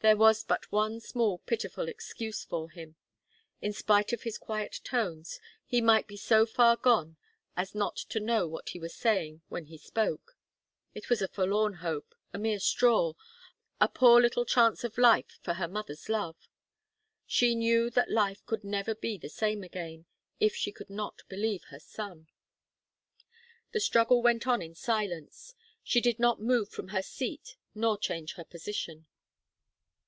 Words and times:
There 0.00 0.18
was 0.18 0.44
but 0.44 0.70
one 0.70 1.00
small, 1.00 1.38
pitiful 1.38 1.88
excuse 1.88 2.44
for 2.44 2.68
him. 2.68 2.96
In 3.62 3.72
spite 3.72 4.12
of 4.12 4.20
his 4.20 4.36
quiet 4.36 4.82
tones, 4.84 5.40
he 5.64 5.80
might 5.80 6.06
be 6.06 6.18
so 6.18 6.44
far 6.44 6.76
gone 6.76 7.16
as 7.56 7.74
not 7.74 7.96
to 8.10 8.20
know 8.20 8.46
what 8.46 8.68
he 8.68 8.78
was 8.78 8.94
saying 8.94 9.40
when 9.48 9.64
he 9.64 9.78
spoke. 9.78 10.36
It 10.92 11.08
was 11.08 11.22
a 11.22 11.26
forlorn 11.28 11.72
hope, 11.76 12.14
a 12.34 12.38
mere 12.38 12.58
straw, 12.58 13.14
a 13.80 13.88
poor 13.88 14.20
little 14.20 14.44
chance 14.44 14.84
of 14.84 14.98
life 14.98 15.38
for 15.42 15.54
her 15.54 15.68
mother's 15.68 16.10
love. 16.10 16.50
She 17.24 17.54
knew 17.54 17.88
that 17.88 18.10
life 18.10 18.44
could 18.44 18.62
never 18.62 18.94
be 18.94 19.16
the 19.16 19.30
same 19.30 19.62
again, 19.62 20.04
if 20.38 20.54
she 20.54 20.70
could 20.70 20.90
not 20.90 21.22
believe 21.30 21.64
her 21.70 21.80
son. 21.80 22.28
The 23.72 23.80
struggle 23.80 24.20
went 24.20 24.46
on 24.46 24.60
in 24.60 24.74
silence. 24.74 25.54
She 25.82 26.02
did 26.02 26.18
not 26.18 26.42
move 26.42 26.68
from 26.68 26.88
her 26.88 27.00
seat 27.02 27.56
nor 27.74 27.96
change 27.96 28.34
her 28.34 28.44
position. 28.44 29.06